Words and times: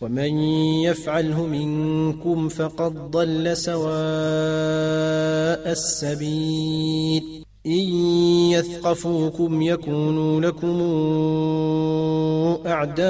ومن 0.00 0.38
يفعله 0.82 1.46
منكم 1.46 2.48
فقد 2.48 3.10
ضل 3.10 3.56
سواء 3.56 3.88
السبيل. 5.72 7.44
إن 7.66 7.88
يثقفوكم 8.50 9.62
يكونوا 9.62 10.40
لكم 10.40 10.80
أعداء 12.66 13.08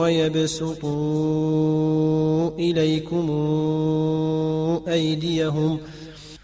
ويبسطوا 0.00 1.30
إليكم 2.58 3.30
أيديهم 4.88 5.78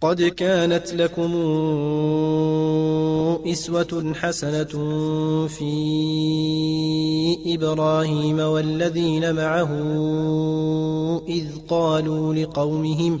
قد 0.00 0.22
كانت 0.22 0.94
لكم 0.94 1.32
إسوة 3.46 4.12
حسنة 4.14 4.64
في 5.48 5.72
إبراهيم 7.46 8.38
والذين 8.38 9.34
معه 9.34 9.70
إذ 11.28 11.46
قالوا 11.68 12.34
لقومهم 12.34 13.20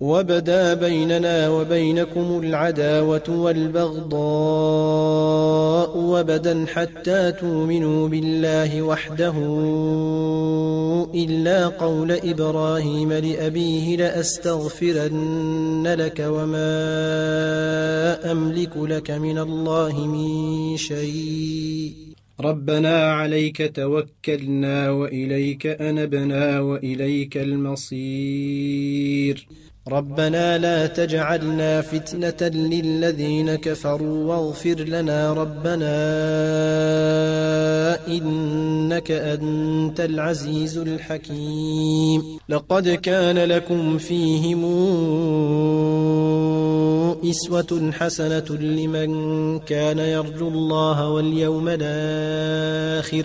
وبدا 0.00 0.74
بيننا 0.74 1.48
وبينكم 1.48 2.40
العداوة 2.44 3.22
والبغضاء 3.28 4.14
وبدا 5.98 6.66
حتى 6.68 7.32
تؤمنوا 7.32 8.08
بالله 8.08 8.82
وحده 8.82 9.34
إلا 11.14 11.68
قول 11.68 12.12
إبراهيم 12.12 13.12
لأبيه 13.12 13.96
لأستغفرن 13.96 15.94
لك 15.98 16.26
وما 16.28 16.72
أملك 18.32 18.76
لك 18.76 19.10
من 19.10 19.38
الله 19.38 20.06
من 20.06 20.76
شيء. 20.76 21.92
ربنا 22.40 23.12
عليك 23.12 23.76
توكلنا 23.76 24.90
وإليك 24.90 25.66
أنبنا 25.66 26.60
وإليك 26.60 27.36
المصير. 27.36 29.46
ربنا 29.88 30.58
لا 30.58 30.86
تجعلنا 30.86 31.80
فتنة 31.80 32.48
للذين 32.48 33.54
كفروا 33.54 34.24
واغفر 34.24 34.74
لنا 34.74 35.32
ربنا 35.32 35.94
إنك 38.08 39.10
أنت 39.10 40.00
العزيز 40.00 40.78
الحكيم. 40.78 42.38
لقد 42.48 42.88
كان 42.88 43.38
لكم 43.38 43.98
فيهم 43.98 44.64
إسوة 47.30 47.90
حسنة 47.92 48.50
لمن 48.50 49.58
كان 49.58 49.98
يرجو 49.98 50.48
الله 50.48 51.08
واليوم 51.08 51.68
الآخر. 51.68 53.24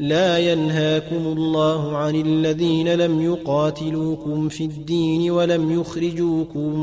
لا 0.00 0.38
ينهاكم 0.38 1.26
الله 1.26 1.96
عن 1.96 2.14
الذين 2.14 2.94
لم 2.94 3.20
يقاتلوكم 3.20 4.48
في 4.48 4.64
الدين 4.64 5.30
ولم 5.30 5.80
يخرجوكم 5.80 6.78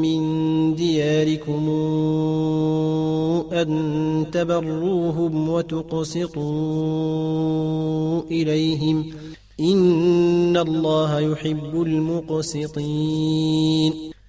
من 0.00 0.20
دياركم 0.74 1.68
أن 3.52 4.26
تبروهم 4.32 5.48
وتقسطوا 5.48 6.40
إليهم 8.30 9.06
إن 9.60 10.56
الله 10.56 11.20
يحب 11.20 11.82
المقسطين 11.82 13.30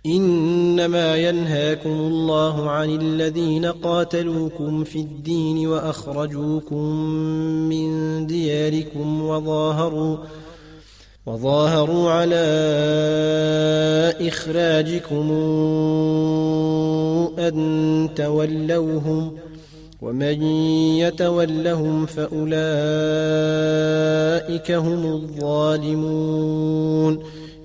إنما 0.05 1.17
ينهاكم 1.17 1.89
الله 1.89 2.69
عن 2.69 2.89
الذين 2.89 3.65
قاتلوكم 3.65 4.83
في 4.83 4.99
الدين 4.99 5.67
وأخرجوكم 5.67 6.85
من 7.69 7.80
دياركم 8.69 9.25
وظاهروا 9.25 10.17
وظاهروا 11.25 12.11
على 12.11 12.35
إخراجكم 14.21 15.31
أن 17.39 18.09
تولوهم 18.15 19.37
ومن 20.01 20.43
يتولهم 21.03 22.05
فأولئك 22.05 22.51
هم 24.71 25.13
الظالمون. 25.13 27.23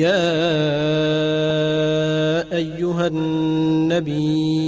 يا 0.00 0.16
أيها 2.56 3.06
النبي 3.06 4.60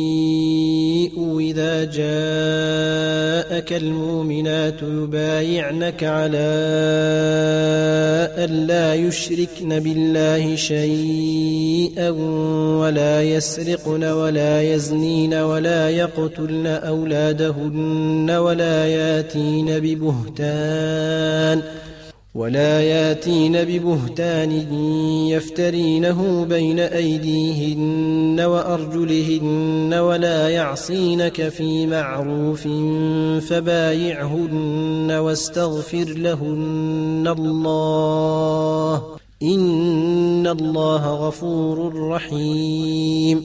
إذا 1.40 1.84
جاءك 1.84 3.72
المؤمنات 3.72 4.82
يبايعنك 4.82 6.04
على 6.04 6.48
ألا 8.44 8.94
يشركن 8.94 9.78
بالله 9.78 10.56
شيئا 10.56 12.10
ولا 12.80 13.22
يسرقن 13.22 14.04
ولا 14.04 14.62
يزنين 14.62 15.34
ولا 15.34 15.90
يقتلن 15.90 16.66
أولادهن 16.66 18.30
ولا 18.30 18.86
ياتين 18.86 19.78
ببهتان 19.78 21.62
ولا 22.34 22.80
ياتين 22.80 23.64
ببهتان 23.64 24.52
يفترينه 25.28 26.44
بين 26.44 26.80
أيديهن 26.80 28.40
وأرجلهن 28.40 29.94
ولا 29.94 30.48
يعصينك 30.48 31.48
في 31.48 31.86
معروف 31.86 32.62
فبايعهن 33.48 35.10
واستغفر 35.10 36.04
لهن 36.04 37.34
الله 37.38 39.02
إن 39.42 40.46
الله 40.46 41.14
غفور 41.26 42.08
رحيم 42.08 43.44